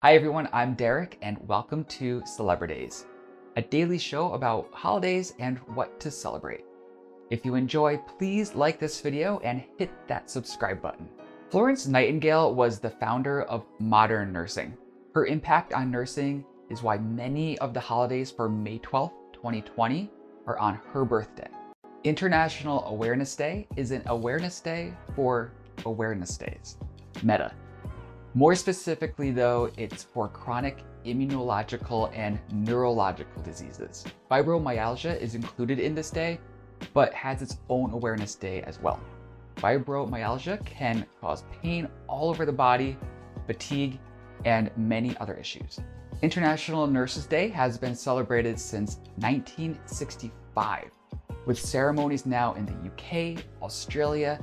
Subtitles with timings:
[0.00, 3.06] Hi everyone, I'm Derek and welcome to Celebridays,
[3.56, 6.64] a daily show about holidays and what to celebrate.
[7.30, 11.08] If you enjoy, please like this video and hit that subscribe button.
[11.50, 14.72] Florence Nightingale was the founder of modern nursing.
[15.14, 20.12] Her impact on nursing is why many of the holidays for May 12, 2020
[20.46, 21.50] are on her birthday.
[22.04, 25.50] International Awareness Day is an awareness day for
[25.84, 26.76] awareness days.
[27.24, 27.52] Meta.
[28.34, 34.04] More specifically though, it's for chronic immunological and neurological diseases.
[34.30, 36.38] Fibromyalgia is included in this day,
[36.92, 39.00] but has its own awareness day as well.
[39.56, 42.96] Fibromyalgia can cause pain all over the body,
[43.46, 43.98] fatigue,
[44.44, 45.80] and many other issues.
[46.22, 50.90] International Nurses Day has been celebrated since 1965,
[51.46, 54.38] with ceremonies now in the UK, Australia,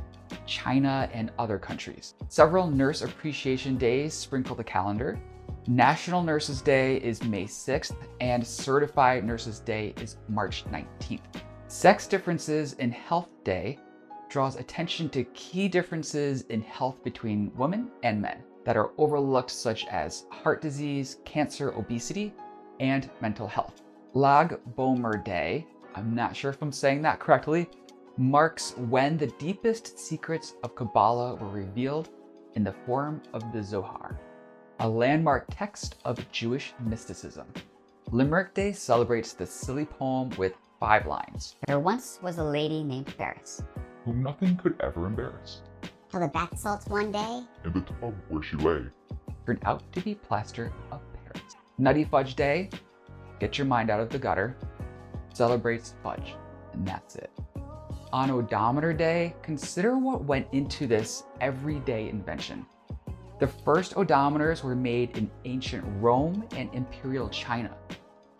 [0.45, 2.15] China, and other countries.
[2.29, 5.19] Several Nurse Appreciation Days sprinkle the calendar.
[5.67, 11.19] National Nurses Day is May 6th, and Certified Nurses Day is March 19th.
[11.67, 13.79] Sex Differences in Health Day
[14.29, 19.85] draws attention to key differences in health between women and men that are overlooked, such
[19.87, 22.33] as heart disease, cancer, obesity,
[22.79, 23.81] and mental health.
[24.13, 27.69] Lag B'Omer Day, I'm not sure if I'm saying that correctly,
[28.17, 32.09] marks when the deepest secrets of Kabbalah were revealed
[32.53, 34.17] in the form of the Zohar,
[34.79, 37.45] a landmark text of Jewish mysticism.
[38.11, 41.55] Limerick Day celebrates the silly poem with five lines.
[41.67, 43.61] There once was a lady named Ferris,
[44.05, 45.61] whom nothing could ever embarrass.
[46.09, 48.85] Till the bath salts one day, in the tub where she lay,
[49.45, 51.55] turned out to be plaster of Paris.
[51.77, 52.69] Nutty Fudge Day,
[53.39, 54.55] get your mind out of the gutter,
[55.33, 56.35] celebrates fudge,
[56.71, 57.31] and that's it.
[58.13, 62.65] On Odometer Day, consider what went into this everyday invention.
[63.39, 67.75] The first odometers were made in ancient Rome and Imperial China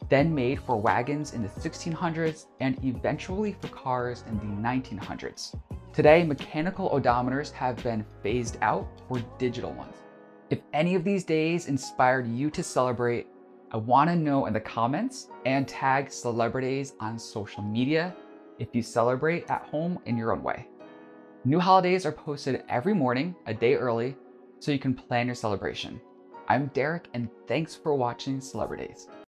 [0.09, 5.55] then made for wagons in the 1600s and eventually for cars in the 1900s.
[5.93, 9.95] Today, mechanical odometers have been phased out for digital ones.
[10.49, 13.27] If any of these days inspired you to celebrate,
[13.71, 18.15] I want to know in the comments and tag Celebridays on social media
[18.59, 20.67] if you celebrate at home in your own way.
[21.43, 24.15] New holidays are posted every morning, a day early,
[24.59, 26.01] so you can plan your celebration.
[26.47, 29.07] I'm Derek, and thanks for watching Celebridays.